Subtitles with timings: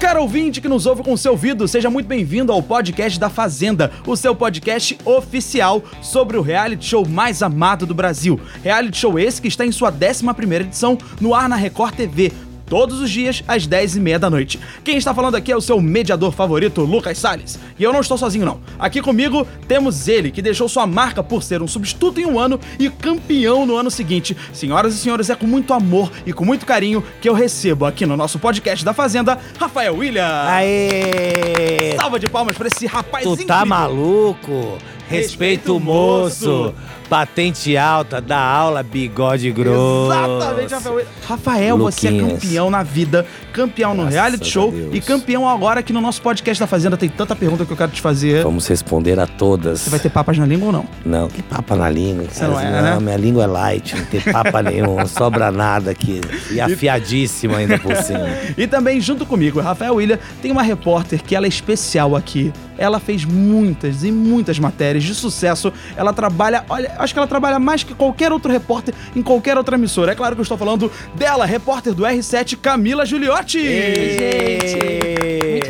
[0.00, 3.90] Cara ouvinte que nos ouve com seu ouvido, seja muito bem-vindo ao podcast da Fazenda,
[4.06, 8.38] o seu podcast oficial sobre o reality show mais amado do Brasil.
[8.62, 12.30] Reality show esse que está em sua 11 primeira edição no ar na Record TV
[12.66, 14.58] todos os dias às 10h30 da noite.
[14.84, 17.58] Quem está falando aqui é o seu mediador favorito, Lucas Salles.
[17.78, 18.60] E eu não estou sozinho, não.
[18.78, 22.58] Aqui comigo temos ele, que deixou sua marca por ser um substituto em um ano
[22.78, 24.36] e campeão no ano seguinte.
[24.52, 28.04] Senhoras e senhores, é com muito amor e com muito carinho que eu recebo aqui
[28.04, 30.26] no nosso podcast da Fazenda, Rafael William.
[30.46, 31.94] Aê!
[31.96, 33.46] Salva de palmas para esse rapaz Tu incrível.
[33.54, 34.78] tá maluco?
[35.08, 36.74] Respeita o moço.
[37.08, 40.12] Patente alta, dá aula, bigode grosso.
[40.12, 41.06] Exatamente, Rafael.
[41.26, 42.42] Rafael, você é Luquinhas.
[42.42, 44.94] campeão na vida, campeão no reality show Deus.
[44.94, 46.96] e campeão agora aqui no nosso podcast da Fazenda.
[46.96, 48.42] Tem tanta pergunta que eu quero te fazer.
[48.42, 49.80] Vamos responder a todas.
[49.80, 50.86] Você vai ter papas na língua ou não?
[51.04, 52.26] Não, que papa na língua.
[52.28, 52.98] Você não é, né?
[53.00, 56.20] minha língua é light, não tem papa nenhum, não sobra nada aqui.
[56.50, 58.26] E afiadíssima ainda por cima.
[58.56, 62.52] E também, junto comigo, Rafael William, tem uma repórter que ela é especial aqui.
[62.78, 65.72] Ela fez muitas e muitas matérias de sucesso.
[65.96, 69.76] Ela trabalha, olha, acho que ela trabalha mais que qualquer outro repórter em qualquer outra
[69.76, 70.12] emissora.
[70.12, 73.60] É claro que eu estou falando dela, repórter do R7, Camila Giuliotti.
[73.60, 75.15] Gente, muito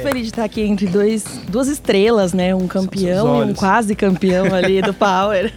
[0.06, 2.54] feliz de estar aqui entre dois, duas estrelas, né?
[2.54, 5.52] Um campeão e um quase campeão ali do Power.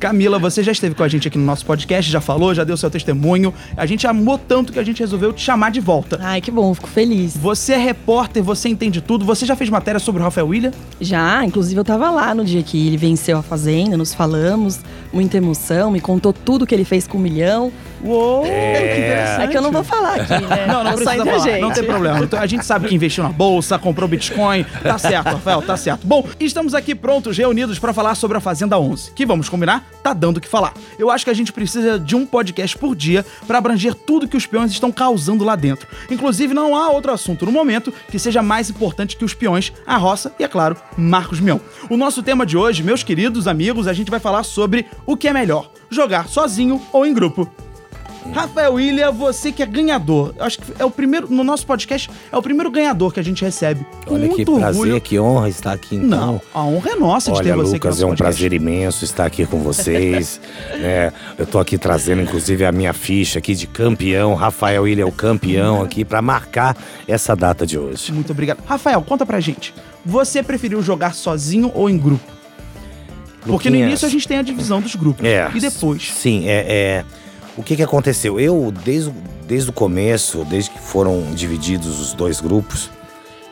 [0.00, 2.76] Camila, você já esteve com a gente aqui no nosso podcast, já falou, já deu
[2.76, 3.54] seu testemunho.
[3.76, 6.18] A gente amou tanto que a gente resolveu te chamar de volta.
[6.20, 7.36] Ai, que bom, fico feliz.
[7.36, 9.24] Você é repórter, você entende tudo.
[9.24, 10.72] Você já fez matéria sobre o Rafael William?
[11.00, 14.80] Já, inclusive eu tava lá no dia que ele venceu a Fazenda, nos falamos,
[15.12, 17.72] muita emoção, me contou tudo que ele fez com o milhão.
[18.02, 19.44] Uou, que interessante.
[19.44, 20.66] É que eu não vou falar aqui, né?
[20.66, 21.60] Não, não É só precisa falar, gente.
[21.60, 22.18] não tem problema.
[22.20, 24.64] Então, a gente sabe que investiu na bolsa, comprou Bitcoin.
[24.82, 26.06] Tá certo, Rafael, tá certo.
[26.06, 30.14] Bom, estamos aqui prontos, reunidos pra falar sobre a Fazenda 11, que vamos combinar, tá
[30.14, 30.72] dando o que falar.
[30.98, 34.38] Eu acho que a gente precisa de um podcast por dia pra abranger tudo que
[34.38, 35.86] os peões estão causando lá dentro.
[36.10, 39.98] Inclusive, não há outro assunto no momento que seja mais importante que os peões, a
[39.98, 41.58] roça e, é claro, Marcos Mion.
[41.90, 45.28] O nosso tema de hoje, meus queridos amigos, a gente vai falar sobre o que
[45.28, 47.52] é melhor, jogar sozinho ou em grupo.
[48.32, 50.34] Rafael William, você que é ganhador.
[50.38, 53.44] Acho que é o primeiro, no nosso podcast, é o primeiro ganhador que a gente
[53.44, 53.86] recebe.
[54.06, 55.00] Com Olha que prazer, orgulho.
[55.00, 56.08] que honra estar aqui então.
[56.08, 58.22] Não, a honra é nossa de Olha, ter você Lucas, aqui é um podcast.
[58.38, 60.40] prazer imenso estar aqui com vocês.
[60.76, 64.34] É, eu tô aqui trazendo, inclusive, a minha ficha aqui de campeão.
[64.34, 68.12] Rafael William é o campeão aqui para marcar essa data de hoje.
[68.12, 68.58] Muito obrigado.
[68.66, 69.72] Rafael, conta pra gente.
[70.04, 72.24] Você preferiu jogar sozinho ou em grupo?
[73.46, 75.24] Porque no início a gente tem a divisão dos grupos.
[75.24, 75.50] É.
[75.54, 76.10] E depois?
[76.12, 76.64] Sim, é.
[76.68, 77.04] é-
[77.56, 78.38] o que que aconteceu?
[78.40, 79.14] Eu, desde, o-
[79.46, 82.90] desde o começo, desde que foram divididos os dois grupos,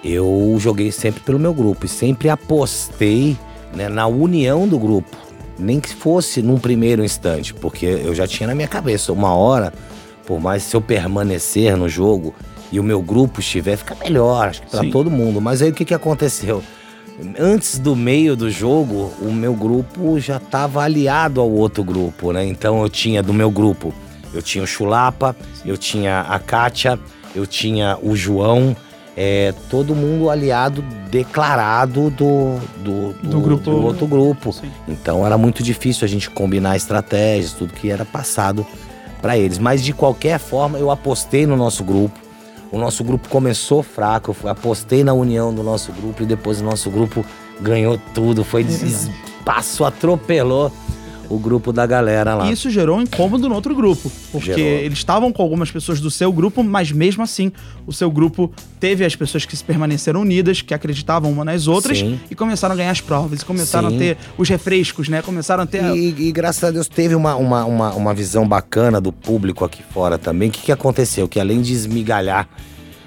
[0.04, 3.36] eu joguei sempre pelo meu grupo e sempre apostei
[3.74, 5.16] né, na união do grupo.
[5.58, 9.72] Nem que fosse num primeiro instante, porque eu já tinha na minha cabeça uma hora,
[10.26, 12.34] por mais se eu permanecer no jogo
[12.72, 14.90] e o meu grupo estiver, fica melhor, acho que pra Sim.
[14.90, 15.40] todo mundo.
[15.40, 16.62] Mas aí o que que aconteceu?
[17.38, 22.44] Antes do meio do jogo, o meu grupo já estava aliado ao outro grupo, né?
[22.44, 23.92] Então eu tinha do meu grupo,
[24.34, 26.98] eu tinha o Chulapa, eu tinha a Kátia,
[27.34, 28.74] eu tinha o João,
[29.16, 34.52] é, todo mundo aliado declarado do, do, Do grupo- do outro grupo.
[34.52, 34.70] Sim.
[34.88, 38.66] Então era muito difícil a gente combinar estratégias, tudo que era passado
[39.20, 39.58] para eles.
[39.58, 42.18] Mas de qualquer forma, eu apostei no nosso grupo.
[42.72, 46.64] O nosso grupo começou fraco, eu apostei na união do nosso grupo e depois o
[46.64, 47.24] nosso grupo
[47.60, 49.10] ganhou tudo, foi des-
[49.44, 50.72] passou, atropelou
[51.32, 52.48] o grupo da galera lá.
[52.48, 54.12] E isso gerou um incômodo no outro grupo.
[54.30, 54.84] Porque Gerou.
[54.84, 57.50] eles estavam com algumas pessoas do seu grupo, mas mesmo assim,
[57.86, 62.00] o seu grupo teve as pessoas que se permaneceram unidas, que acreditavam uma nas outras,
[62.00, 62.20] Sim.
[62.30, 63.96] e começaram a ganhar as provas, e começaram Sim.
[63.96, 65.22] a ter os refrescos, né?
[65.22, 65.82] Começaram a ter.
[65.96, 69.82] E, e graças a Deus teve uma, uma, uma, uma visão bacana do público aqui
[69.82, 70.50] fora também.
[70.50, 71.26] O que, que aconteceu?
[71.26, 72.46] Que além de esmigalhar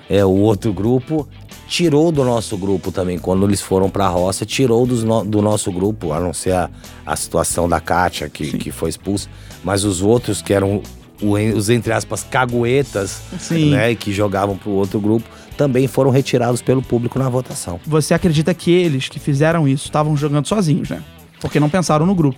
[0.09, 1.27] é, o outro grupo,
[1.67, 3.17] tirou do nosso grupo também.
[3.17, 6.69] Quando eles foram pra roça, tirou no- do nosso grupo, a não ser a,
[7.05, 9.27] a situação da Kátia, que, que foi expulsa.
[9.63, 10.81] Mas os outros, que eram
[11.21, 13.71] o os, entre aspas, caguetas, Sim.
[13.71, 13.91] né?
[13.91, 15.27] e Que jogavam pro outro grupo,
[15.57, 17.79] também foram retirados pelo público na votação.
[17.85, 21.01] Você acredita que eles que fizeram isso estavam jogando sozinhos, né?
[21.39, 22.37] Porque não pensaram no grupo.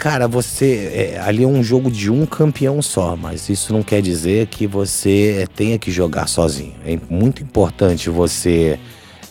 [0.00, 1.12] Cara, você.
[1.14, 4.66] é, ali é um jogo de um campeão só, mas isso não quer dizer que
[4.66, 6.72] você é, tenha que jogar sozinho.
[6.86, 8.78] É muito importante você.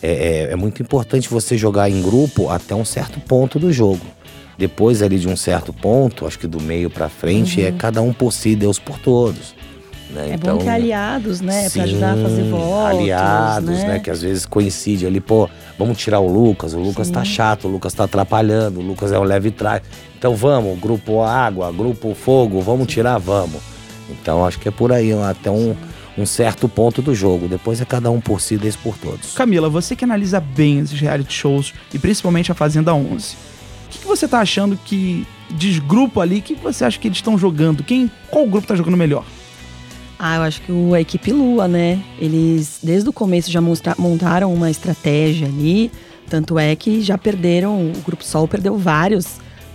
[0.00, 4.00] É, é- é muito importante você jogar em grupo até um certo ponto do jogo.
[4.56, 8.12] Depois ali de um certo ponto, acho que do meio pra frente, é cada um
[8.12, 9.56] por si, Deus por todos.
[10.12, 10.30] Né?
[10.32, 11.68] É bom ter aliados, né?
[11.70, 12.98] Pra ajudar a fazer sim, votos.
[12.98, 13.88] Aliados, né?
[13.88, 13.98] né?
[13.98, 15.48] Que às vezes coincide ali, pô,
[15.78, 19.18] vamos tirar o Lucas, o Lucas tá chato, o Lucas tá atrapalhando, o Lucas é
[19.18, 19.82] um leve trás.
[20.18, 23.60] Então vamos, grupo água, grupo fogo, vamos tirar, vamos.
[24.10, 25.74] Então acho que é por aí, até um,
[26.18, 27.48] um certo ponto do jogo.
[27.48, 29.34] Depois é cada um por si, Deus por todos.
[29.34, 33.98] Camila, você que analisa bem esses reality shows e principalmente a Fazenda 11, o que,
[34.00, 37.82] que você tá achando que desgrupo ali, o que você acha que eles estão jogando?
[37.82, 39.24] Quem, qual grupo tá jogando melhor?
[40.22, 41.98] Ah, eu acho que o, a equipe Lua, né?
[42.18, 45.90] Eles, desde o começo, já mostra, montaram uma estratégia ali.
[46.28, 49.26] Tanto é que já perderam, o Grupo Sol perdeu vários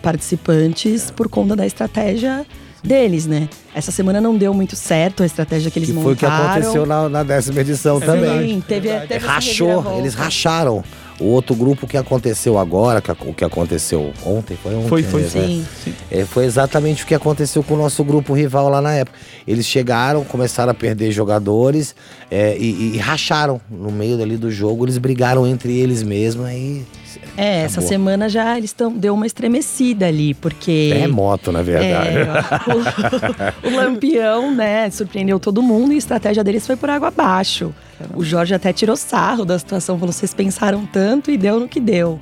[0.04, 2.46] participantes por conta da estratégia
[2.84, 3.50] deles, né?
[3.74, 6.36] Essa semana não deu muito certo a estratégia que eles Que foi montaram.
[6.36, 8.48] o que aconteceu na, na décima edição É também.
[8.56, 10.84] Sim, teve, teve essa Rachou, eles racharam.
[11.20, 14.88] O outro grupo que aconteceu agora, que, o que aconteceu ontem, foi ontem.
[14.90, 15.30] Foi, foi, né?
[15.84, 15.94] Sim.
[16.12, 19.18] É, foi exatamente o que aconteceu com o nosso grupo rival lá na época.
[19.48, 21.96] Eles chegaram, começaram a perder jogadores
[22.30, 24.86] é, e, e- e racharam no meio ali do jogo.
[24.86, 26.86] Eles brigaram entre eles mesmos aí.
[27.38, 27.90] É, essa acabou.
[27.90, 30.90] semana já eles tão, deu uma estremecida ali, porque.
[30.94, 32.18] Terremoto, na verdade.
[32.18, 37.10] É, o, o Lampião, né, surpreendeu todo mundo e a estratégia deles foi por água
[37.10, 37.74] abaixo.
[38.16, 41.80] O Jorge até tirou sarro da situação, falou: vocês pensaram tanto e deu no que
[41.80, 42.20] deu.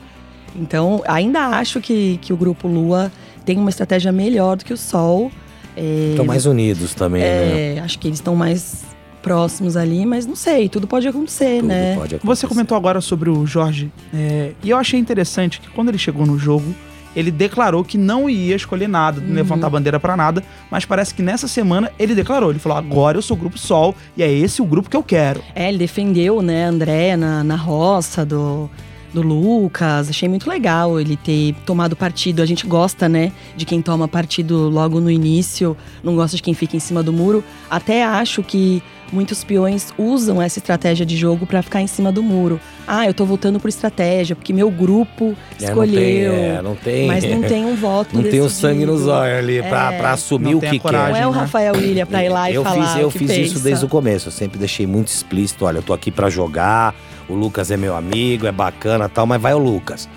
[0.55, 3.11] Então, ainda acho que, que o grupo Lua
[3.43, 5.31] tem uma estratégia melhor do que o Sol.
[5.75, 7.75] É, Estão mais unidos também, né?
[7.75, 8.83] é, acho que eles estão mais
[9.23, 11.95] próximos ali, mas não sei, tudo pode acontecer, Tudo né?
[11.95, 12.27] pode acontecer.
[12.27, 16.25] Você comentou agora sobre o Jorge, é, e eu achei interessante que quando ele chegou
[16.25, 16.75] no jogo,
[17.15, 21.21] ele declarou que não ia escolher nada, não levantar bandeira pra nada, mas parece que
[21.21, 24.61] nessa semana ele declarou, ele falou, agora eu sou o Grupo Sol, e é esse
[24.61, 25.41] o grupo que eu quero.
[25.55, 28.69] É, ele defendeu, né, a André na, na roça do,
[29.13, 30.09] do Lucas.
[30.09, 32.41] Achei muito legal ele ter tomado partido.
[32.41, 36.53] A gente gosta, né, de quem toma partido logo no início, não gosta de quem
[36.53, 37.43] fica em cima do muro.
[37.69, 38.81] Até acho que
[39.13, 42.59] muitos peões usam essa estratégia de jogo pra ficar em cima do muro.
[42.87, 46.31] Ah, eu tô votando por estratégia, porque meu grupo É, escolheu.
[46.33, 48.49] Não tem, é, não tem, Mas não tem um voto não tem o decidido.
[48.49, 49.97] sangue nos olhos ali pra, É.
[49.97, 51.11] pra assumir o que a coragem.
[51.13, 51.37] Não é o né?
[51.39, 53.63] Rafael William pra ir lá e eu falar fiz, eu o que fiz isso pensa.
[53.63, 54.27] desde o começo.
[54.27, 56.93] Eu sempre deixei muito explícito: olha, eu tô aqui pra jogar,
[57.29, 60.09] o Lucas é meu amigo, é bacana tal, mas vai o Lucas.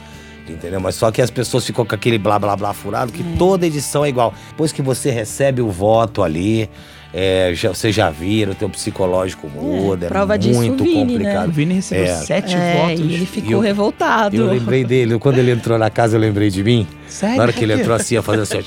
[0.49, 0.79] Entendeu?
[0.81, 4.05] Mas só que as pessoas ficam com aquele blá blá blá furado, que toda edição
[4.05, 4.33] é igual.
[4.51, 6.71] Depois que você recebe o voto ali,
[7.19, 10.97] é, já, você já vira, o teu psicológico muda, é, prova disso, muito o Vini,
[10.99, 11.03] né?
[11.05, 11.51] O complicado.
[11.53, 12.15] Vini recebeu É.
[12.17, 13.01] sete É, votos.
[13.01, 14.37] e ele ficou E eu- revoltado.
[14.37, 16.87] Eu lembrei dele, quando ele entrou na casa, eu lembrei de mim.
[17.09, 17.37] Sério?
[17.39, 18.63] Na hora que ele entrou assim, eu fazia assim, ó.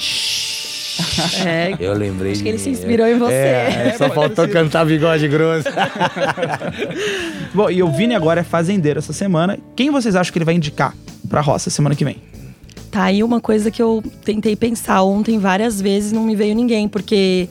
[1.47, 2.63] É, Eu lembrei Acho de que ele mim.
[2.63, 3.33] se inspirou em você.
[3.33, 5.63] É, só faltou cantar bigode grosso.
[7.53, 9.57] Bom, e o Vini agora é fazendeiro essa semana.
[9.75, 10.93] Quem vocês acham que ele vai indicar
[11.29, 12.17] pra roça semana que vem?
[12.91, 16.87] Tá aí uma coisa que eu tentei pensar ontem várias vezes, não me veio ninguém,
[16.87, 17.47] porque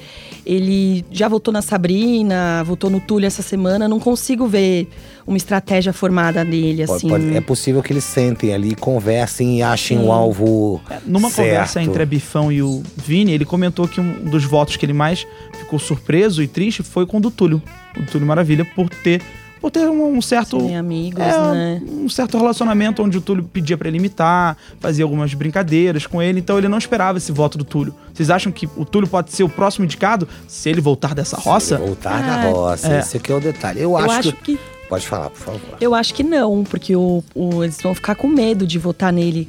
[0.49, 4.89] ele já votou na Sabrina, votou no Túlio essa semana, não consigo ver
[5.27, 7.09] uma estratégia formada dele, Pode- assim.
[7.09, 10.05] pode- é possível que eles sentem ali, conversem e achem Sim.
[10.07, 10.81] o alvo.
[10.91, 11.49] É, Numa certo.
[11.51, 14.95] conversa entre a Bifão e o Vini, ele comentou que um dos votos que ele
[14.95, 15.27] mais
[15.59, 17.63] ficou surpreso e triste foi com o do Túlio.
[17.95, 19.21] O Túlio Maravilha, por ter,
[19.61, 20.59] por ter um, um certo.
[20.61, 21.83] Serem amigos, é, né?
[21.87, 26.41] um certo relacionamento onde o Túlio pedia pra ele imitar, fazia algumas brincadeiras com ele,
[26.41, 27.95] então ele não esperava esse voto do Túlio.
[28.15, 31.79] Vocês acham que o Túlio pode ser o próximo indicado se ele voltar dessa roça?
[31.79, 32.93] Voltar na Ah, roça.
[32.95, 32.99] é.
[33.01, 33.79] Esse aqui é o detalhe.
[33.81, 34.57] Eu, Eu acho, acho que...
[34.57, 35.61] que Pode falar, por favor.
[35.81, 39.47] Eu acho que não, porque o, o- eles vão ficar com medo de votar nele,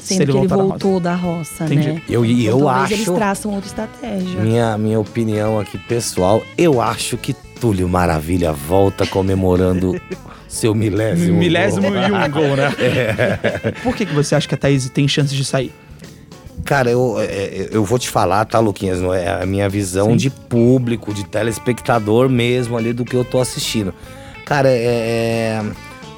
[0.00, 1.88] sendo ele que ele voltar da voltou da roça, Entendi.
[1.92, 2.02] né?
[2.08, 2.92] Eu, e Então, eu talvez acho.
[2.94, 4.40] eles traçam outra estratégia.
[4.40, 10.00] Minha, minha opinião aqui pessoal, eu acho que Túlio Maravilha volta comemorando
[10.48, 11.38] seu milésimo.
[11.38, 12.00] Milésimo gol.
[12.00, 12.70] e um gol, né?
[13.84, 15.72] Por que, que você acha que a Thaís tem chances de sair?
[16.64, 19.00] Cara, eu, é, eu vou te falar, tá, Luquinhas?
[19.00, 20.16] Não é a minha visão Sim.
[20.16, 23.94] de público, de telespectador mesmo ali do que eu tô assistindo.
[24.46, 25.62] Cara, é, é.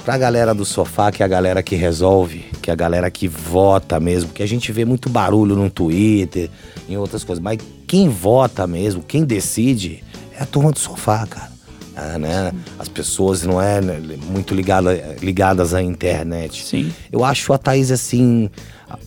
[0.04, 3.28] Pra galera do sofá, que é a galera que resolve, que é a galera que
[3.28, 6.50] vota mesmo, que a gente vê muito barulho no Twitter,
[6.88, 10.02] em outras coisas, mas quem vota mesmo, quem decide,
[10.42, 11.50] é a turma do sofá, cara.
[11.94, 12.52] Ah, né?
[12.78, 16.64] As pessoas não é né, muito ligada, ligadas à internet.
[16.64, 16.92] Sim.
[17.10, 18.48] Eu acho a Thaís assim.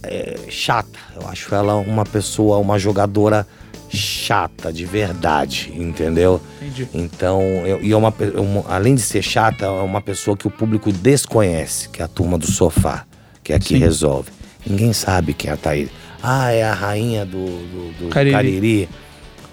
[0.03, 0.99] é, chata.
[1.15, 3.47] Eu acho ela uma pessoa, uma jogadora
[3.89, 6.39] chata, de verdade, entendeu?
[6.61, 6.87] Entendi.
[6.93, 10.47] Então, eu, e é uma, pe- uma- além de ser chata, é uma pessoa que
[10.47, 13.05] o público desconhece, que é a turma do sofá,
[13.43, 13.77] que é a que Sim.
[13.79, 14.29] resolve.
[14.65, 15.89] Ninguém sabe quem é a Thaís.
[16.21, 18.31] Ah, é a rainha do, do, do Cariri.
[18.35, 18.89] Cariri.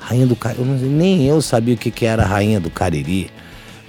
[0.03, 0.63] Rainha do Cariri.
[0.65, 3.31] Nem eu sabia o que, que era a rainha do Cariri.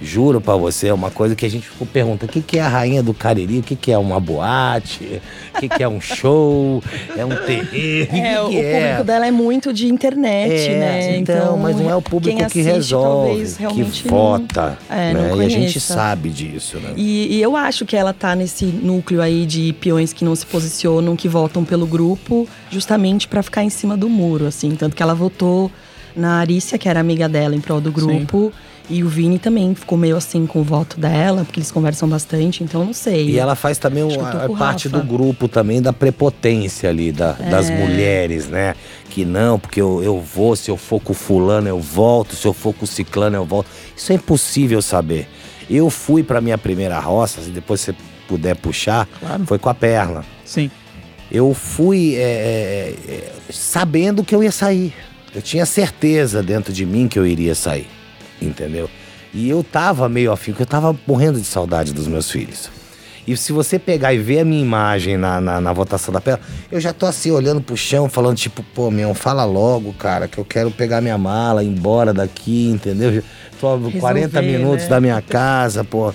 [0.02, 2.62] Juro pra você, é uma coisa que a gente ficou perguntando: o que, que é
[2.62, 3.60] a rainha do Cariri?
[3.60, 5.22] O que, que é uma boate?
[5.54, 6.82] O que, que é um show?
[7.16, 8.14] É um terreiro?
[8.14, 8.80] É, o é?
[8.80, 11.16] público dela é muito de internet, É, né?
[11.16, 14.76] Então, mas não é o público quem que assiste, resolve, que não- vota.
[14.90, 15.44] é, não né?
[15.44, 16.92] E a gente sabe disso, né?
[16.96, 20.44] E, e eu acho que ela tá nesse núcleo aí de peões que não se
[20.44, 24.72] posicionam, que votam pelo grupo, justamente pra ficar em cima do muro, assim.
[24.74, 25.70] Tanto que ela votou
[26.16, 28.52] na Arícia, que era amiga dela, em prol do grupo.
[28.90, 32.62] E o Vini também ficou meio assim com o voto dela, porque eles conversam bastante,
[32.62, 33.30] então não sei.
[33.30, 37.76] E ela faz também uma, parte do grupo também da prepotência ali, da- das É.
[37.78, 38.74] mulheres, né?
[39.08, 42.46] Que não, porque eu, eu vou, se eu for com o fulano eu volto, se
[42.46, 43.68] eu for com o ciclano eu volto.
[43.96, 45.26] Isso é impossível saber.
[45.70, 47.94] Eu fui pra minha primeira roça, se depois você
[48.28, 49.46] puder puxar, Claro.
[49.46, 50.26] foi com a Perla.
[50.44, 50.70] Sim.
[51.32, 54.92] Eu fui é, é, é, sabendo que eu ia sair.
[55.34, 57.88] Eu tinha certeza dentro de mim que eu iria sair,
[58.40, 58.88] entendeu?
[59.32, 62.70] E eu tava meio afim, porque eu tava morrendo de saudade dos meus filhos.
[63.26, 66.38] E se você pegar e ver a minha imagem na, na, na votação da Pela,
[66.70, 70.36] eu já tô assim, olhando pro chão, falando tipo, pô, meu, fala logo, cara, que
[70.38, 73.22] eu quero pegar minha mala, ir embora daqui, entendeu?
[73.58, 74.90] Tô a 40 Resolver, minutos né?
[74.90, 76.12] da minha casa, pô.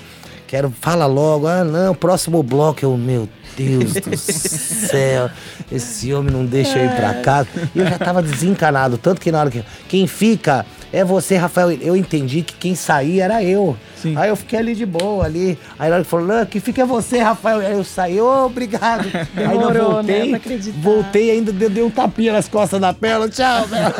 [0.49, 1.45] Quero, fala logo.
[1.45, 2.79] Ah, não, próximo bloco.
[2.81, 5.29] Eu, meu Deus do céu,
[5.71, 7.47] esse homem não deixa eu ir pra casa.
[7.75, 9.63] E eu já tava desencanado, tanto que na hora que.
[9.87, 11.71] Quem fica é você, Rafael.
[11.73, 13.77] Eu entendi que quem saía era eu.
[13.95, 14.17] Sim.
[14.17, 15.55] Aí eu fiquei ali de boa, ali.
[15.77, 17.59] Aí na hora que falou, não, quem fica é você, Rafael.
[17.59, 19.05] Aí eu saí, ô, obrigado.
[19.37, 23.29] aí eu Demorou, né, voltei, voltei ainda, dei, dei um tapinha nas costas da Pela.
[23.29, 23.93] Tchau, Pela.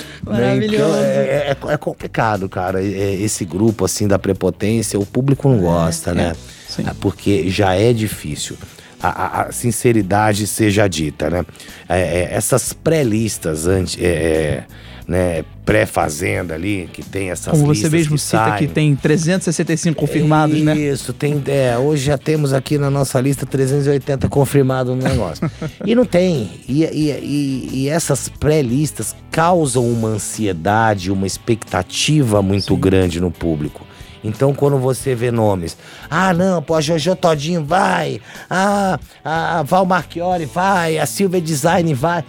[0.26, 0.84] Maravilhoso.
[0.84, 2.82] Então, é, é- é complicado, cara.
[2.82, 6.34] É- Esse grupo, assim, da prepotência, o público não gosta, né?
[6.68, 6.84] Sim.
[7.00, 8.56] Porque já é difícil.
[9.02, 11.44] A, a- sinceridade seja dita, né?
[11.88, 14.64] É, é, essas pré-listas, é, é,
[15.06, 18.66] né, pré-fazenda ali, que tem essas Como você mesmo que cita saem.
[18.66, 20.76] que tem 365 confirmados, né?
[20.76, 21.42] Isso, tem.
[21.46, 25.50] É, hoje já temos aqui na nossa lista 380 confirmados no negócio.
[25.84, 26.50] e não tem.
[26.68, 33.86] E, e, e, e essas pré-listas causam uma ansiedade, uma expectativa muito grande no público.
[34.24, 35.76] Então, quando você vê nomes,
[36.08, 41.92] ah, não, pô, a Jojo Todinho vai, ah, a Val Marchiori vai, a Silvia Design
[41.92, 42.24] vai,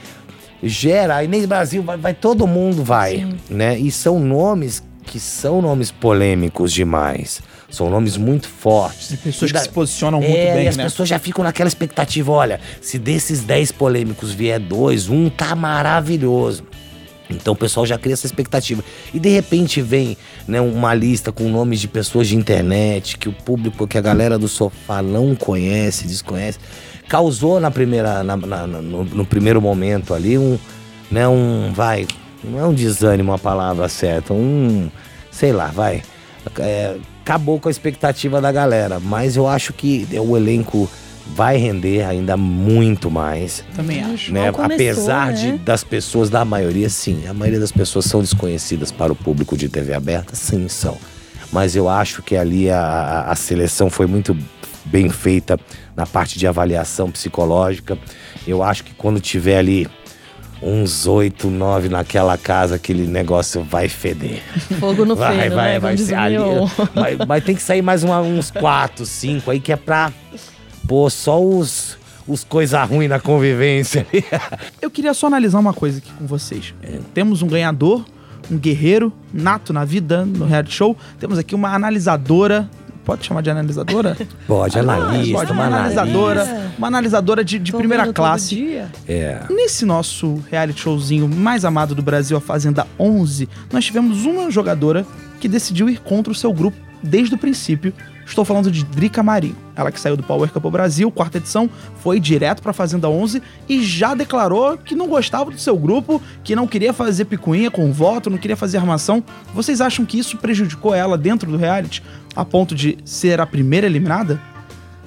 [0.67, 3.77] gera, a Inês Brasil vai, vai todo mundo vai, né?
[3.77, 7.41] E são nomes que são nomes polêmicos demais.
[7.69, 9.12] São nomes muito fortes.
[9.12, 10.84] E pessoas E que da- se posicionam muito é, bem, e as né?
[10.86, 16.63] pessoas já ficam naquela expectativa, olha, se desses 10 polêmicos vier dois, um tá maravilhoso.
[17.29, 18.84] Então o pessoal já cria essa expectativa.
[19.13, 20.15] E de repente vem
[20.48, 24.38] né, uma lista com nomes de pessoas de internet que o público, que a galera
[24.38, 26.60] do sofá não conhece, desconhece.
[27.07, 30.57] Causou na primeira, na- na- no, no primeiro momento ali um,
[31.12, 32.07] né, um, vai,
[32.43, 34.89] não é um desânimo a palavra certa, um,
[35.31, 36.01] sei lá, vai.
[36.59, 40.89] É, acabou com a expectativa da galera, mas eu acho que o elenco
[41.35, 44.31] vai render ainda muito mais Também acho.
[44.31, 44.51] né?
[44.51, 45.33] Começou, Apesar né?
[45.33, 47.25] de das pessoas, da maioria, sim.
[47.27, 50.97] A maioria das pessoas são desconhecidas para o público de TV aberta, sim, são.
[51.51, 54.38] Mas eu acho que ali a, a- a seleção foi muito
[54.86, 55.60] bem feita
[55.96, 57.98] na parte de avaliação psicológica.
[58.48, 59.88] Eu acho que quando tiver ali
[60.62, 64.42] uns oito, nove naquela casa, aquele negócio vai feder.
[64.80, 65.80] Fogo no vai, feno, vai, né?
[65.80, 66.36] vai ser o ali.
[66.96, 70.12] Vai, vai ter que sair mais uma- uns quatro, cinco aí, que é pra
[70.88, 74.08] pôr só os, os coisa ruim na convivência.
[74.82, 76.74] Eu queria só analisar uma coisa aqui com vocês.
[76.82, 78.06] É, Temos um ganhador,
[78.50, 80.96] um guerreiro nato na vida, no reality show.
[81.20, 82.70] Temos aqui uma analisadora.
[83.05, 84.17] Pode chamar de analisadora?
[84.47, 86.41] Pode, analista, Pode, uma uma analisadora.
[86.41, 86.71] analista.
[86.77, 88.81] Uma analisadora de, de primeira classe.
[89.07, 89.41] É.
[89.50, 95.05] Nesse nosso reality showzinho mais amado do Brasil, a Fazenda 11, nós tivemos uma jogadora
[95.39, 97.93] que decidiu ir contra o seu grupo desde o princípio.
[98.25, 99.55] Estou falando de Drica Marinho.
[99.75, 103.41] Ela que saiu do Power Cup Brasil, quarta edição, foi direto para a Fazenda 11
[103.70, 107.91] e já declarou que não gostava do seu grupo, que não queria fazer picuinha com
[107.91, 109.24] voto, não queria fazer armação.
[109.53, 112.01] Vocês acham que isso prejudicou ela dentro do reality
[112.36, 114.41] a ponto de ser a primeira eliminada?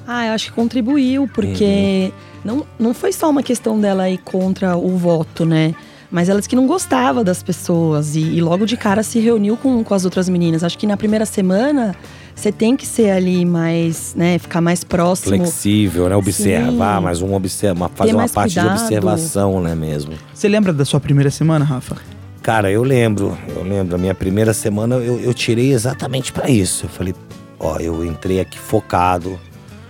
[0.06, 2.12] Ah, eu acho que contribuiu, porque
[2.44, 5.74] não, não foi só uma questão dela ir contra o voto, né?
[6.10, 9.56] Mas ela disse que não gostava das pessoas e, e logo de cara se reuniu
[9.56, 10.64] com, com as outras meninas.
[10.64, 11.94] Acho que na primeira semana
[12.38, 14.38] você tem que ser ali mais, né?
[14.38, 15.36] Ficar mais próximo.
[15.36, 16.14] Flexível, né?
[16.14, 17.04] Observar, Sim.
[17.04, 18.76] mas um observa, fazer uma parte cuidado.
[18.76, 20.12] de observação, né, mesmo.
[20.32, 21.96] Você lembra da sua primeira semana, Rafa?
[22.40, 26.86] Cara, eu lembro, eu lembro, a minha primeira semana eu, eu tirei exatamente pra isso.
[26.86, 27.14] Eu falei,
[27.58, 29.38] ó, eu entrei aqui focado,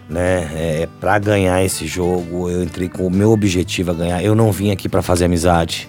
[0.09, 2.49] né, é, pra ganhar esse jogo.
[2.49, 4.25] Eu entrei com o meu objetivo a ganhar.
[4.25, 5.87] Eu não vim aqui pra fazer amizade.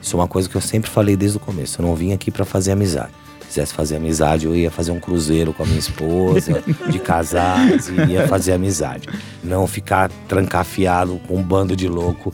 [0.00, 1.82] Isso é uma coisa que eu sempre falei desde o começo.
[1.82, 3.12] Eu não vim aqui pra fazer amizade.
[3.48, 7.88] Se quisesse fazer amizade, eu ia fazer um cruzeiro com a minha esposa, de casados,
[7.88, 9.08] e ia fazer amizade.
[9.42, 12.32] Não ficar trancafiado com um bando de louco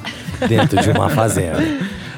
[0.49, 1.63] dentro de uma fazenda.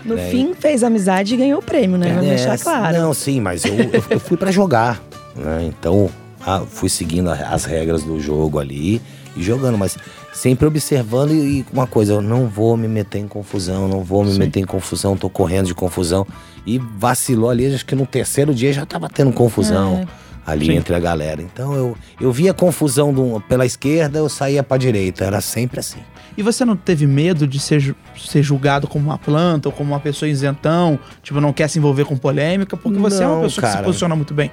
[0.02, 0.30] No né?
[0.30, 2.08] fim, fez amizade e ganhou o prêmio, né?
[2.08, 2.96] Vamos É, deixar claro.
[2.96, 3.74] Não, sim, mas eu,
[4.08, 5.02] eu, fui pra jogar,
[5.34, 5.64] né?
[5.68, 6.08] Então,
[6.44, 9.02] ah, fui seguindo as regras do jogo ali
[9.36, 9.76] e jogando.
[9.76, 9.98] Mas
[10.36, 14.22] sempre observando e, e uma coisa, eu não vou me meter em confusão, não vou
[14.24, 14.38] me Sim.
[14.38, 16.26] meter em confusão, tô correndo de confusão.
[16.66, 20.06] E vacilou ali, acho que no terceiro dia já tava tendo confusão É.
[20.44, 20.72] ali Sim.
[20.76, 21.40] entre a galera.
[21.40, 26.00] Então eu, eu via confusão do- pela esquerda, eu saía pra direita, era sempre assim.
[26.36, 30.00] E você não teve medo de ser, ser julgado como uma planta ou como uma
[30.00, 30.98] pessoa isentão?
[31.22, 32.76] Tipo, não quer se envolver com polêmica?
[32.76, 33.84] Porque você é uma pessoa que se cara.
[33.86, 34.50] posiciona muito bem.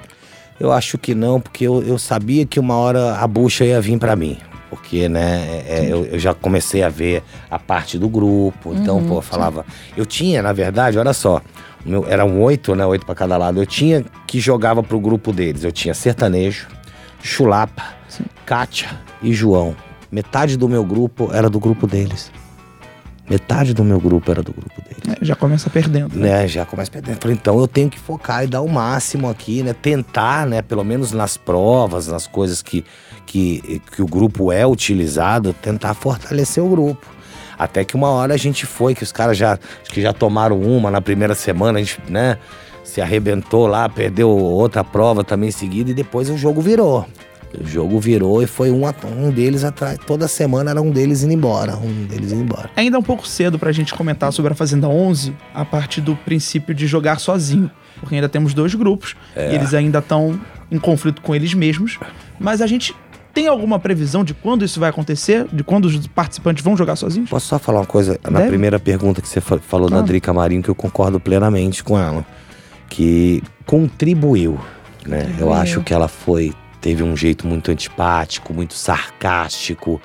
[0.60, 3.98] Eu acho que não, porque eu, eu sabia que uma hora a bucha ia vir
[4.00, 4.38] pra mim.
[4.76, 8.74] Porque, né, é, é, eu, eu já comecei a ver a parte do grupo.
[8.74, 9.66] Então, pô, eu falava.
[9.96, 11.42] Eu tinha, na verdade, olha só.
[11.86, 12.86] meu- eram oito, né?
[12.86, 13.62] Oito pra cada lado.
[13.62, 15.64] Eu tinha que jogava pro grupo deles.
[15.64, 16.68] Eu tinha sertanejo,
[17.22, 17.84] chulapa,
[18.46, 18.90] Kátia
[19.22, 19.76] e João.
[20.12, 22.32] Metade do meu grupo era do grupo deles.
[23.30, 26.16] Metade do meu grupo era do grupo deles É, já começa perdendo.
[26.16, 26.42] Né?
[26.42, 27.22] né, já começa perdendo.
[27.22, 29.74] Falei, Então eu tenho que focar e dar o máximo aqui, né?
[29.74, 32.84] Tentar, né, pelo menos nas provas, nas coisas que,
[33.26, 37.08] que, que o grupo é utilizado, tentar fortalecer o grupo.
[37.58, 40.92] Até que uma hora a gente foi, que os caras já, que já tomaram uma
[40.92, 42.38] na primeira semana, a gente, né,
[42.84, 47.08] se arrebentou lá, perdeu outra prova também em seguida e depois o jogo virou.
[47.60, 48.82] O jogo virou e foi um,
[49.18, 49.98] um deles atrás.
[50.08, 52.70] Toda semana era um deles indo embora, um deles indo embora.
[52.76, 56.16] Ainda é um pouco cedo pra gente comentar sobre a Fazenda 11 a partir do
[56.16, 57.70] princípio de jogar sozinho.
[58.00, 59.52] Porque ainda temos dois grupos É.
[59.52, 60.40] e eles ainda estão
[60.72, 62.00] em conflito com eles mesmos.
[62.40, 62.94] Mas a gente
[63.34, 65.46] tem alguma previsão de quando isso vai acontecer?
[65.54, 67.30] De quando os participantes vão jogar sozinhos?
[67.30, 68.20] Posso só falar uma coisa?
[68.30, 68.50] Na Deve.
[68.50, 70.08] primeira pergunta que você fa- falou da Claro.
[70.08, 72.26] Drica Marinho, que eu concordo plenamente com ela.
[72.90, 74.60] Que contribuiu,
[75.08, 75.36] né?
[75.40, 76.54] Eu acho que ela foi...
[76.84, 80.02] Teve um jeito muito antipático, muito sarcástico.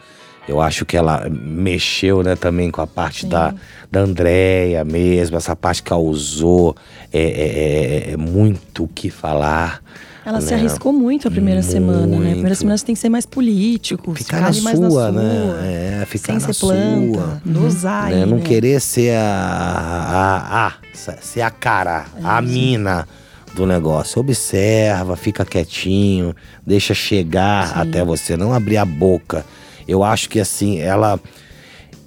[0.47, 3.53] Eu acho que ela mexeu, né, também com a parte da,
[3.91, 5.37] da Andréia mesmo.
[5.37, 6.77] Essa parte causou
[7.13, 9.83] é, é, é, é muito o que falar.
[10.25, 10.61] Ela se né?
[10.61, 12.17] arriscou muito a primeira semana, né?
[12.17, 12.55] A primeira Muito.
[12.55, 16.01] semana você tem que ser mais político, Ficar na sua, na sua, né?
[16.03, 16.75] É, ficar sem na ser sua.
[16.75, 18.25] planta, dosar né?
[18.25, 18.43] Não né?
[18.45, 23.09] querer ser a, a, a ser a cara, a mina
[23.55, 24.21] do negócio.
[24.21, 26.35] Observa, fica quietinho,
[26.67, 27.73] deixa chegar Sim.
[27.81, 29.45] até você, não abrir a boca.
[29.87, 31.19] Eu acho que assim, ela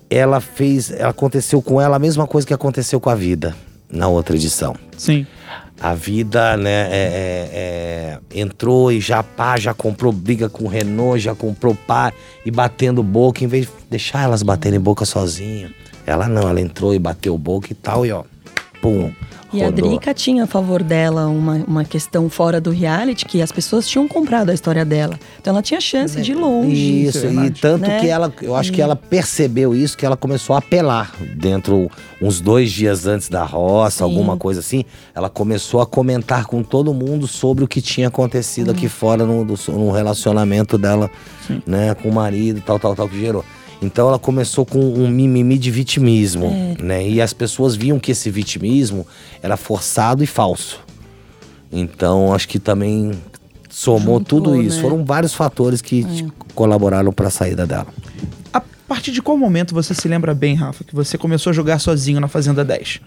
[0.09, 3.55] ela fez, ela aconteceu com ela a mesma coisa que aconteceu com a vida
[3.89, 4.75] na outra edição.
[4.97, 5.25] Sim.
[5.79, 10.67] A vida, né, é- é- é, entrou e já pá, já comprou briga com o
[10.67, 12.13] Renault, já comprou pá
[12.45, 15.73] e batendo boca, em vez de deixar elas baterem boca sozinha.
[16.05, 18.23] Ela não, ela entrou e bateu boca e tal, e ó,
[18.81, 19.11] pum.
[19.53, 19.89] E a rodou.
[19.89, 24.07] Drica tinha a favor dela uma, uma questão fora do reality, que as pessoas tinham
[24.07, 25.19] comprado a história dela.
[25.39, 27.03] Então ela tinha chance de ir longe.
[27.05, 27.99] Isso, é e tanto Né?
[27.99, 31.89] que ela, eu acho que ela percebeu isso, que ela começou a apelar dentro,
[32.21, 34.03] uns dois dias antes da roça, Sim.
[34.03, 34.85] alguma coisa assim.
[35.13, 38.73] Ela começou a comentar com todo mundo sobre o que tinha acontecido Uhum.
[38.73, 41.09] aqui fora no, do- no relacionamento dela,
[41.65, 43.43] né, com o marido, tal, tal, tal, que gerou.
[43.81, 46.83] Então ela começou com um mimimi de vitimismo, É.
[46.83, 47.07] né?
[47.09, 49.07] E as pessoas viam que esse vitimismo
[49.41, 50.79] era forçado e falso.
[51.71, 53.11] Então acho que também
[53.69, 54.75] somou Juntou, tudo isso.
[54.77, 54.81] né?
[54.81, 56.05] Foram vários fatores que
[56.53, 57.87] colaboraram para a saída dela.
[58.53, 58.61] A
[58.93, 62.19] partir de qual momento você se lembra bem, Rafa, que você começou a jogar sozinho
[62.19, 62.99] na Fazenda 10?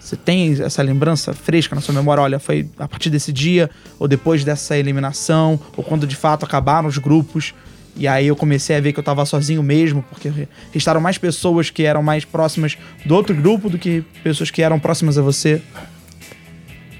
[0.00, 2.22] Você tem essa lembrança fresca na sua memória?
[2.22, 6.88] Olha, foi a partir desse dia, ou depois dessa eliminação, ou quando de fato acabaram
[6.88, 7.52] os grupos,
[7.98, 11.18] e aí eu comecei a ver que eu tava sozinho mesmo, porque re- restaram mais
[11.18, 15.22] pessoas que eram mais próximas do outro grupo do que pessoas que eram próximas a
[15.22, 15.60] você.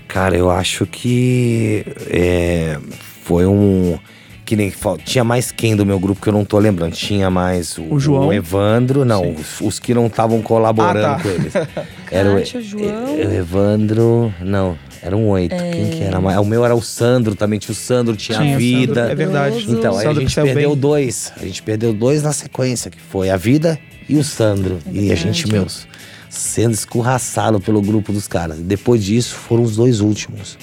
[0.07, 2.79] Cara, eu acho que é,
[3.23, 3.99] foi um.
[4.45, 4.73] Que nem
[5.05, 6.93] tinha mais quem do meu grupo que eu não tô lembrando.
[6.95, 8.29] Tinha mais o, O João?
[8.29, 11.21] o Evandro, não, os, os que não estavam colaborando Ah, tá.
[11.23, 11.53] com eles.
[12.11, 13.15] Era o, Kátia, João.
[13.17, 15.55] o Evandro, não, eram oito.
[15.57, 16.19] Quem que era?
[16.19, 18.95] O meu era o Sandro também, tinha o Sandro, tinha, Tinha, a vida.
[18.95, 19.67] Sandro, é verdade.
[19.69, 20.79] Então, aí a gente perdeu bem.
[20.79, 21.33] dois.
[21.37, 24.79] A gente perdeu dois na sequência, que foi a vida e o Sandro.
[24.91, 25.87] e a gente, meus,
[26.29, 28.59] sendo escorraçado pelo grupo dos caras.
[28.59, 30.59] Depois disso, foram os dois últimos.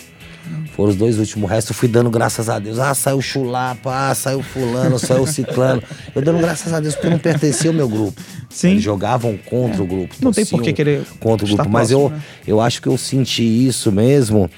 [0.75, 1.49] Foram os dois últimos.
[1.49, 2.79] O resto eu fui dando graças a Deus.
[2.79, 5.81] Ah, saiu chulapa, ah, saiu fulano, saiu ciclano.
[6.13, 8.21] Eu dando graças a Deus porque não pertencia ao meu grupo.
[8.49, 8.71] Sim.
[8.71, 10.13] Eles jogavam contra o grupo.
[10.21, 11.69] Não tem por que querer contra o grupo.
[11.69, 12.23] Mas próximo, eu, né?
[12.45, 14.49] eu acho que eu senti isso mesmo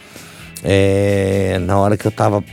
[0.63, 2.43] é, na hora que eu tava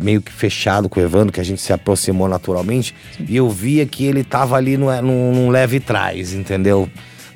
[0.00, 2.94] meio que fechado com o Evandro, que a gente se aproximou naturalmente,
[3.28, 6.88] e eu via que ele tava ali num, num leve trás, entendeu?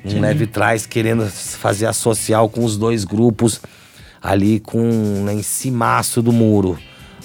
[0.03, 3.61] Um leve trás querendo fazer a social com os dois grupos
[4.21, 4.81] ali com
[5.23, 6.77] né, em cimaço do muro.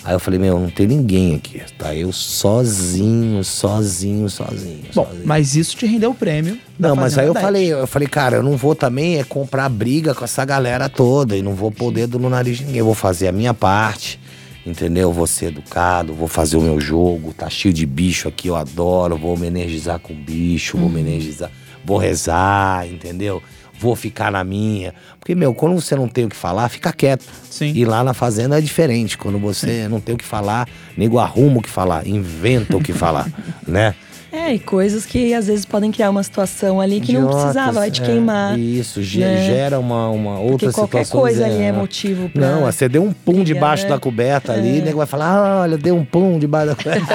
[0.04, 1.62] Aí eu falei, meu, não tem ninguém aqui.
[1.78, 4.82] Tá eu sozinho, sozinho, sozinho.
[4.94, 5.22] Bom, sozinho.
[5.24, 6.58] mas isso te rendeu o prêmio.
[6.78, 7.42] Não, mas aí eu 10.
[7.42, 11.34] falei, eu falei, cara, eu não vou também é comprar briga com essa galera toda
[11.34, 12.80] e não vou pôr o dedo no nariz de ninguém.
[12.80, 14.20] Eu vou fazer a minha parte,
[14.66, 15.10] entendeu?
[15.10, 19.16] Vou ser educado, vou fazer o meu jogo, tá cheio de bicho aqui, eu adoro,
[19.16, 21.50] vou me energizar com bicho, vou me energizar,
[21.82, 23.42] vou rezar, entendeu?
[23.78, 24.94] Vou ficar na minha.
[25.18, 27.24] Porque, meu, quando você não tem o que falar, fica quieto.
[27.50, 27.72] Sim.
[27.74, 29.18] E lá na fazenda é diferente.
[29.18, 32.92] Quando você não tem o que falar, nego arruma o que falar, inventa o que
[32.92, 33.28] falar,
[33.66, 33.94] né?
[34.34, 37.78] É, e coisas que às vezes podem criar uma situação ali que não Idiotas, precisava
[37.78, 38.58] vai te é, queimar.
[38.58, 39.46] Isso, né?
[39.46, 41.20] gera uma, uma outra Porque qualquer situação.
[41.20, 42.50] coisa ali é motivo pra.
[42.50, 43.90] Não, você deu um pum debaixo né?
[43.90, 47.14] da coberta ali, o nego vai falar: ah, olha, deu um pum debaixo da coberta.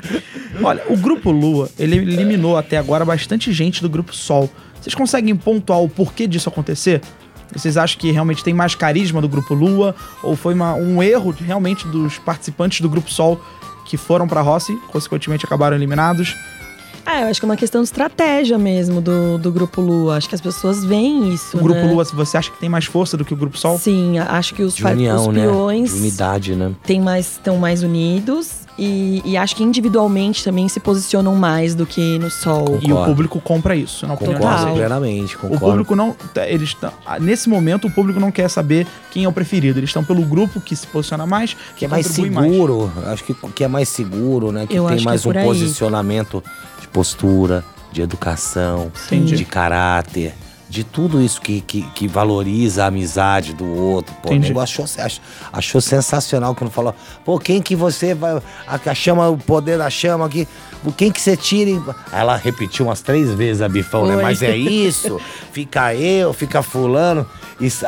[0.62, 4.50] Olha, o grupo Lua, ele eliminou até agora bastante gente do grupo Sol.
[4.80, 7.00] Vocês conseguem pontuar o porquê disso acontecer?
[7.54, 9.94] Vocês acham que realmente tem mais carisma do grupo Lua?
[10.22, 13.40] Ou foi uma- um erro realmente dos participantes do grupo Sol
[13.86, 16.36] que foram pra Rossi, consequentemente acabaram eliminados?
[17.04, 20.16] Ah, eu acho que é uma questão de estratégia mesmo do, do Grupo Lua.
[20.18, 21.56] Acho que as pessoas veem isso.
[21.56, 21.90] O grupo né?
[21.90, 23.78] Lua, você acha que tem mais força do que o grupo Sol?
[23.78, 25.40] Sim, acho que os, De par- os união, né?
[25.42, 26.70] peões De unidade, né?
[26.84, 28.59] têm mais, estão mais unidos.
[28.82, 32.78] E, e acho que individualmente também se posicionam mais do que no sol.
[32.80, 33.04] E o Concordo.
[33.04, 34.74] público compra isso, de Concordo Total.
[34.74, 35.66] plenamente, O concordo.
[35.66, 36.16] público não.
[36.46, 36.90] Eles tão-
[37.20, 39.78] nesse momento, o público não quer saber quem é o preferido.
[39.78, 43.64] Eles estão pelo grupo que se posiciona mais, que é mais seguro, acho que, que
[43.64, 44.66] é mais seguro, né?
[44.66, 46.42] Que Eu tem acho que mais é um posicionamento
[46.80, 47.62] de postura,
[47.92, 49.36] de educação, Entendi.
[49.36, 50.32] de caráter,
[50.70, 54.14] de tudo isso que, que, que valoriza a amizade do outro.
[54.22, 54.48] Pô, o Entendi.
[54.48, 55.20] nego achou, ach-
[55.52, 58.40] achou sensacional quando falou, pô, quem que você vai.
[58.68, 60.46] A, chama, o poder da chama aqui.
[60.96, 61.70] Quem que você tira?
[61.70, 61.74] e-"
[62.12, 64.22] Aí Ela repetiu umas três vezes a bifão, né?
[64.22, 65.20] Mas é isso,
[65.52, 67.26] fica eu, fica fulano.
[67.60, 67.84] Isso,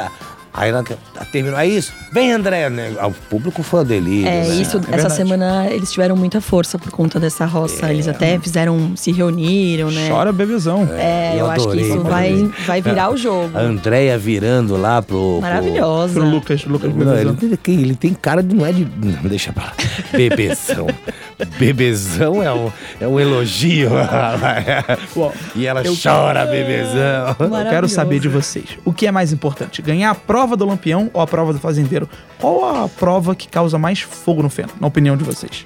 [0.54, 0.84] Aí ela
[1.32, 1.92] terminou, é isso?
[2.12, 2.92] Vem, André, né?
[3.02, 4.28] O público foi um delírio.
[4.28, 4.48] É, né?
[4.56, 5.14] isso, essa verdade.
[5.16, 7.86] semana eles tiveram muita força por conta dessa roça.
[7.86, 7.90] É.
[7.92, 10.10] Eles até fizeram, se reuniram, né?
[10.10, 10.86] Chora bebezão.
[10.92, 13.56] É, eu, Eu acho que adorei, isso vai, vai virar o jogo.
[13.56, 15.16] A Andréia virando lá pro.
[15.16, 16.12] pro- Maravilhosa.
[16.20, 18.54] Pro Lucas, Lucas Não, ele, tem- ele tem cara de.
[18.54, 18.84] Não é de.
[18.84, 19.72] Não, deixa pra lá.
[20.12, 20.86] Bebezão.
[21.58, 23.88] Bebezão é um, é um elogio.
[25.56, 27.36] E ela Eu- chora, bebezão.
[27.38, 28.64] Eu quero saber de vocês.
[28.84, 29.80] O que é mais importante?
[29.82, 32.08] Ganhar a prova do Lampião ou a prova do Fazendeiro?
[32.38, 35.64] Qual a prova que causa mais fogo no feno, na opinião de vocês?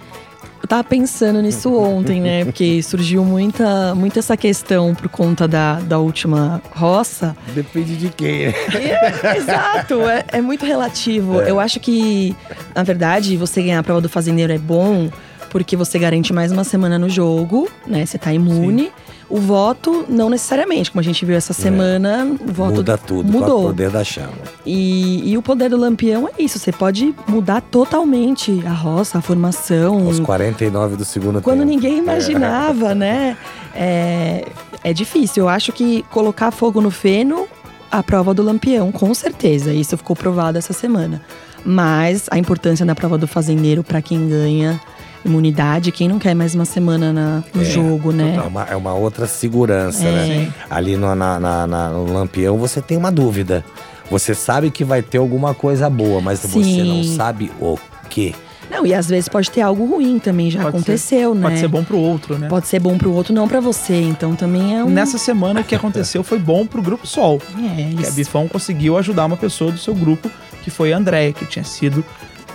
[0.63, 2.45] Eu tava pensando nisso ontem, né?
[2.45, 7.37] Porque surgiu muita, muita essa questão por conta da, da última roça.
[7.55, 8.55] Depende de quem, né?
[8.75, 11.41] É, Exato, é, é muito relativo.
[11.41, 12.35] Eu acho que,
[12.75, 15.09] na verdade, você ganhar a prova do fazendeiro é bom
[15.57, 18.05] porque você garante mais uma semana no jogo, né?
[18.05, 18.93] Você tá imune.
[19.27, 23.39] O voto, não necessariamente, como a gente viu essa semana, o voto Muda tudo com
[23.39, 23.63] o mudou.
[23.63, 24.35] poder da chama.
[24.67, 29.23] E, e o poder do lampião é isso, você pode mudar totalmente a roça, a
[29.23, 30.07] formação.
[30.07, 31.71] Aos 49 do segundo Quando tempo.
[31.71, 33.35] ninguém imaginava, né?
[33.75, 34.45] É,
[34.85, 35.45] é difícil.
[35.45, 37.49] Eu acho que colocar fogo no feno,
[37.91, 39.73] a prova do lampião, com certeza.
[39.73, 41.23] Isso ficou provado essa semana.
[41.65, 44.79] Mas a importância da prova do fazendeiro para quem ganha
[45.25, 48.35] imunidade, quem não quer mais uma semana na- no É, jogo, né?
[48.37, 50.13] É uma, é uma outra segurança, É.
[50.13, 50.53] né?
[50.71, 53.65] Ali no, na, na- na- no Lampião você tem uma dúvida.
[54.11, 57.15] Você sabe que vai ter alguma coisa boa, mas você não Sim.
[57.17, 57.77] sabe o
[58.09, 58.35] quê.
[58.71, 61.43] Não, e às vezes pode ter algo ruim também, já Pode aconteceu, né?
[61.43, 62.49] Pode ser bom pro outro, né?
[62.49, 63.95] Pode ser bom pro outro, não pra você.
[64.01, 64.89] Então também é um.
[64.91, 67.41] Nessa semana, o que aconteceu foi bom pro Grupo Sol.
[67.59, 68.13] É, Que a isso.
[68.13, 70.29] Bifão conseguiu ajudar uma pessoa do seu grupo,
[70.65, 72.05] que foi a Andréia, que tinha sido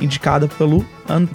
[0.01, 0.83] indicada pelo,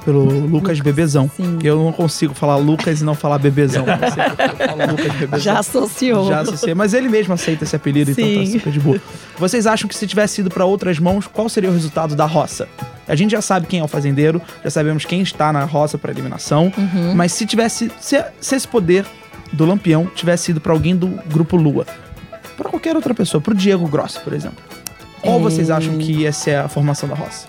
[0.05, 1.31] pelo Lucas Bebezão.
[1.37, 1.59] Sim.
[1.63, 3.85] Eu não consigo falar Lucas e não falar Bebezão.
[4.91, 5.39] Lucas Bebezão.
[5.39, 6.29] Já associou.
[6.29, 8.47] Já associei, mas ele mesmo aceita esse apelido, então tá Sim.
[8.59, 9.01] super de boa.
[9.39, 12.69] Vocês acham que se tivesse ido pra outras mãos, qual seria o resultado da roça?
[13.09, 16.11] A gente já sabe quem é o fazendeiro, já sabemos quem está na roça para
[16.11, 17.15] eliminação, Uhum.
[17.15, 19.07] mas se tivesse se, se esse poder
[19.53, 21.87] do Lampião tivesse ido pra alguém do grupo Lua,
[22.57, 24.59] pra qualquer outra pessoa, pro Diego Gross, por exemplo.
[25.23, 25.43] Qual É.
[25.43, 27.47] vocês acham que ia ser a formação da roça?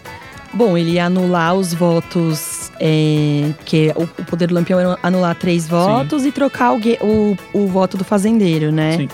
[0.54, 5.36] Bom, ele ia anular os votos, é, que o, o poder do Lampião era anular
[5.36, 8.98] três votos e trocar o, o, o voto do fazendeiro, né?
[8.98, 9.10] Sim.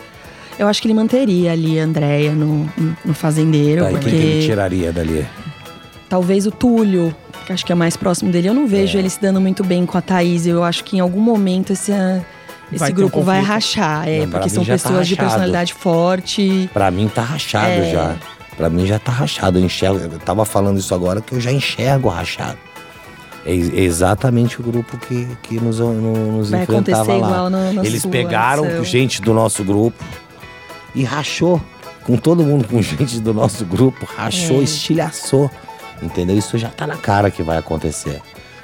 [0.57, 4.19] Eu acho que ele manteria ali a Andréia no, no- no fazendeiro, Tá, porque quem
[4.19, 5.25] que ele tiraria dali?
[6.07, 7.13] talvez o Túlio,
[7.45, 8.47] que acho que é mais próximo dele.
[8.49, 9.01] Eu não vejo É.
[9.01, 10.45] ele se dando muito bem com a Thaís.
[10.45, 14.07] Eu acho que em algum momento esse, esse Vai ter um grupo vai rachar.
[14.07, 15.29] É, Não, porque são tá pessoas de rachado.
[15.29, 16.69] personalidade forte.
[16.71, 17.91] Pra mim tá rachado É.
[17.91, 18.15] já.
[18.57, 19.57] Pra mim já tá rachado.
[19.59, 19.97] Eu enxergo.
[19.99, 22.57] Eu tava falando isso agora que eu já enxergo rachado.
[23.45, 27.17] É ex- exatamente o grupo que, que nos, no- nos Vai enfrentava lá.
[27.27, 28.83] igual no, Eles sua pegaram ação.
[28.85, 30.03] gente do nosso grupo
[30.95, 31.61] e rachou.
[32.03, 34.63] Com todo mundo, com gente do nosso grupo, rachou, É.
[34.63, 35.49] estilhaçou.
[36.01, 36.37] Entendeu?
[36.37, 38.21] Isso já tá na cara que vai acontecer.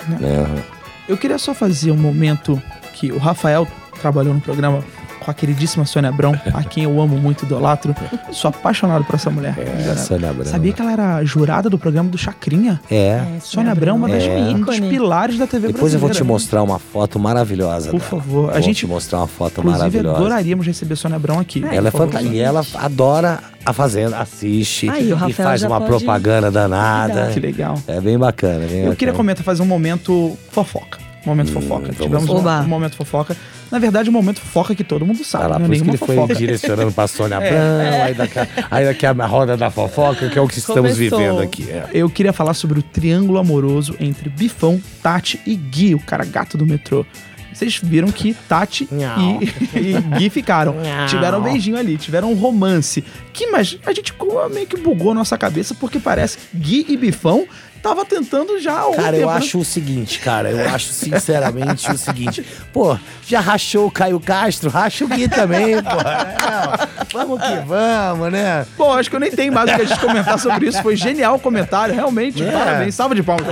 [0.08, 0.63] Né?
[1.08, 2.62] Eu queria só fazer um momento
[2.93, 3.65] que o Rafael
[4.02, 4.84] trabalhou no programa
[5.30, 7.96] com a queridíssima Sônia Abrão, a quem eu amo muito, idolatro.
[8.32, 9.56] Sou apaixonado por essa mulher.
[9.58, 10.46] É, Sônia Abrão.
[10.46, 12.80] Sabia que ela era jurada do programa do Chacrinha?
[12.89, 13.22] É.
[13.42, 16.34] Sônia Abrão, uma das, é um dos pilares da TV Depois eu vou te brasileira.
[16.34, 17.92] mostrar uma foto maravilhosa.
[17.92, 18.10] Por dela.
[18.10, 18.50] favor.
[18.50, 20.18] A Vou gente- te mostrar uma foto maravilhosa.
[20.18, 21.63] adoraríamos receber Sônia Abrão aqui.
[21.63, 22.08] Ela é Por favor.
[22.08, 22.34] fantástica.
[22.36, 27.30] E ela adora a Fazenda, assiste Aí, o e faz uma propaganda danada.
[27.34, 27.76] Que legal.
[27.88, 28.60] É bem bacana.
[28.60, 28.96] Bem Eu bacana.
[28.96, 30.98] queria comentar, fazer um momento fofoca.
[31.25, 31.82] Momento fofoca.
[31.91, 33.36] vamos Tivemos um, um momento fofoca.
[33.69, 35.43] Na verdade, um momento fofoca que todo mundo sabe.
[35.43, 36.36] Tá lá, não é por isso que ele foi fofoca.
[36.36, 40.39] direcionando pra Sônia É, Abrão, aí, daqui, a- aí daqui a roda da fofoca, que
[40.39, 41.19] é o que estamos Começou.
[41.19, 41.69] vivendo aqui.
[41.69, 41.86] é.
[41.93, 46.58] Eu queria falar sobre o triângulo amoroso entre Bifão, Tati e Gui, o cara gato
[46.58, 47.05] do metrô.
[47.53, 49.45] Vocês viram que Tati e,
[49.77, 50.75] e Gui ficaram.
[51.10, 53.03] Tiveram um beijinho ali, tiveram um romance.
[53.34, 54.13] Que, mas a gente
[54.53, 57.45] meio que bugou a nossa cabeça porque parece que Gui e Bifão
[57.82, 59.38] tava tentando já Cara, eu tempo, né?
[59.38, 62.46] acho o seguinte, cara, eu acho sinceramente o seguinte.
[62.74, 65.89] Pô, já rachou o Caio Castro, racha o Gui também, pô.
[66.00, 68.65] É, vamos que vamos, né?
[68.78, 70.82] Bom, acho que eu nem tenho mais o que a gente comentar sobre isso.
[70.82, 72.44] Foi genial o comentário, realmente.
[72.44, 72.52] É.
[72.52, 72.96] Parabéns.
[72.96, 73.48] Salva de palmas.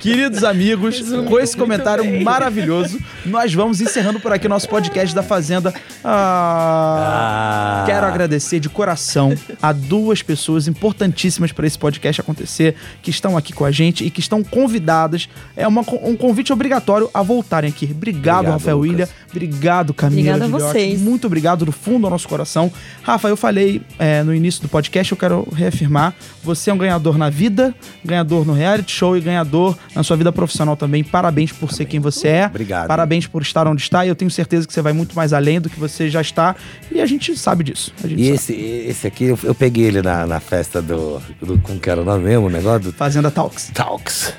[0.00, 5.74] Queridos amigos, com esse comentário maravilhoso, nós vamos encerrando por aqui nosso podcast da Fazenda.
[6.04, 7.82] Ah, Ah.
[7.86, 13.52] Quero agradecer de coração a duas pessoas importantíssimas para esse podcast acontecer, que estão aqui
[13.52, 15.28] com a gente e que estão convidadas.
[15.56, 17.86] É uma, um convite obrigatório a voltarem aqui.
[17.90, 18.90] Obrigado, Obrigado, Rafael Lucas.
[18.90, 19.08] William.
[19.30, 20.36] Obrigado, Camila.
[20.36, 21.00] Obrigada a vocês.
[21.00, 22.70] Muito obrigado do fundo do nosso coração.
[23.02, 27.18] Rafa, eu falei é, no início do podcast, eu quero reafirmar: você é um ganhador
[27.18, 31.02] na vida, ganhador no reality show e ganhador na sua vida profissional também.
[31.04, 32.46] Parabéns por ser quem você é.
[32.46, 32.88] Obrigado.
[32.88, 34.04] Parabéns por estar onde está.
[34.04, 36.54] E eu tenho certeza que você vai muito mais além do que você já está.
[36.90, 37.92] E a gente sabe disso.
[38.02, 38.34] A gente E sabe.
[38.36, 41.58] esse, esse aqui, eu, eu peguei ele na, na festa do, do.
[41.58, 42.46] Como que era o nome mesmo?
[42.46, 43.70] O negócio do Fazenda Talks.
[43.74, 44.32] Talks.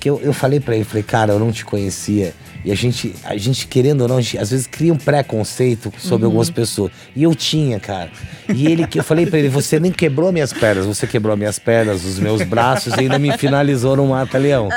[0.00, 2.32] Que eu, eu falei pra ele, falei, cara, eu não te conhecia.
[2.64, 5.92] E a gente, a gente querendo ou não, a gente, às vezes cria um preconceito
[5.98, 6.30] sobre Uhum.
[6.30, 6.90] algumas pessoas.
[7.16, 8.10] E eu tinha, cara.
[8.52, 11.58] E ele que eu falei pra ele, você nem quebrou minhas pernas, você quebrou minhas
[11.58, 14.68] pernas, os meus braços e ainda me finalizou no mata-leão.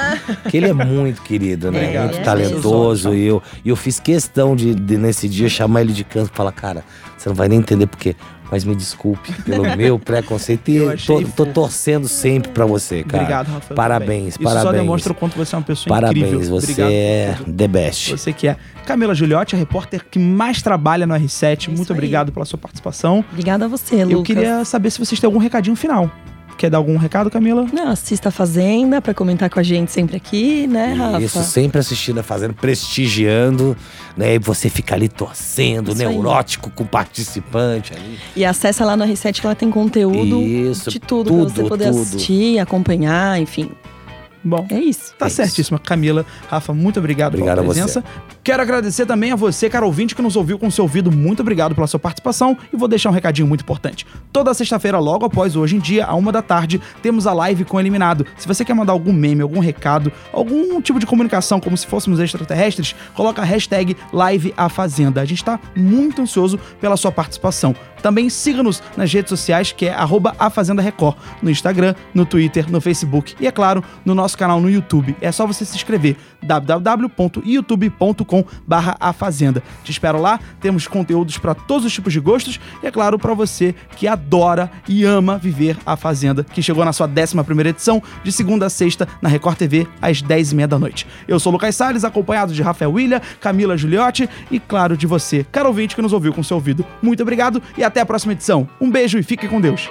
[0.50, 2.00] Que ele é muito querido, né?
[2.04, 3.14] Muito É, talentoso.
[3.16, 6.36] E eu, e eu fiz questão de, de, nesse dia, chamar ele de canto e
[6.36, 6.84] falar, cara,
[7.18, 8.16] você não vai nem entender porque.
[8.52, 10.68] Mas me desculpe pelo meu preconceito.
[10.70, 13.24] E Eu tô, tô torcendo sempre pra você, cara.
[13.24, 13.76] Obrigado, Rafael.
[13.76, 14.44] Parabéns, também.
[14.44, 14.56] parabéns.
[14.58, 16.50] Isso só demonstra o quanto você é uma pessoa Parabéns, incrível.
[16.50, 17.54] você Obrigado por é tudo.
[17.54, 18.12] the best.
[18.12, 18.58] Você que é.
[18.86, 21.60] Camila Giuliotti, a repórter que mais trabalha no R7.
[21.62, 21.98] isso Muito aí.
[21.98, 23.24] obrigado pela sua participação.
[23.32, 24.12] Obrigada a você, Lucas.
[24.12, 26.12] Eu queria saber se vocês têm algum recadinho final.
[26.62, 27.66] Quer dar algum recado, Camila?
[27.74, 31.20] Não, assista a Fazenda pra comentar com a gente sempre aqui, né, Rafa?
[31.20, 33.76] Isso, sempre assistindo a Fazenda, prestigiando,
[34.16, 34.36] né?
[34.36, 36.08] E você fica ali torcendo, Isso aí.
[36.08, 38.20] neurótico com o participante ali.
[38.36, 41.68] E acessa lá no R7 que ela tem conteúdo Isso, de tudo, tudo, pra você
[41.68, 42.00] poder tudo.
[42.00, 43.72] assistir, acompanhar, enfim.
[44.44, 45.14] Bom, É isso.
[45.18, 45.36] Tá É isso.
[45.38, 45.78] certíssima.
[45.80, 47.82] Camila, Rafa, muito obrigado, Obrigado a pela você.
[47.82, 48.04] presença.
[48.44, 51.12] Quero agradecer também a você, cara ouvinte, que nos ouviu com seu ouvido.
[51.12, 52.58] Muito obrigado pela sua participação.
[52.74, 54.06] E vou deixar um recadinho muito importante.
[54.34, 57.78] Toda sexta-feira, logo após hoje em dia, a uma da tarde, temos a live com
[57.78, 58.26] o Eliminado.
[58.38, 62.20] Se você quer mandar algum meme, algum recado, algum tipo de comunicação, como se fôssemos
[62.20, 65.22] extraterrestres, coloca a hashtag Live a Fazenda.
[65.22, 67.76] A gente tá muito ansioso pela sua participação.
[68.02, 72.72] Também siga-nos nas redes sociais, que é arroba a Fazenda Record, no Instagram, no Twitter,
[72.72, 75.16] no Facebook e, é claro, no nosso canal no YouTube.
[75.20, 79.62] É só você se inscrever, www.youtube.com barra a Fazenda.
[79.84, 83.34] Te espero lá, temos conteúdos para todos os tipos de gostos e, é claro, para
[83.34, 88.32] você que adora e ama viver a Fazenda, que chegou na sua 11ª edição, de
[88.32, 91.08] segunda a sexta, na Record TV, às 10h30 da noite.
[91.28, 95.46] Eu sou o Lucas Salles, acompanhado de Rafael William, Camila Giuliotti e, claro, de você,
[95.52, 96.86] caro ouvinte que nos ouviu com seu ouvido.
[97.02, 98.68] Muito obrigado e até a próxima edição.
[98.80, 99.90] Um beijo e fique com Deus.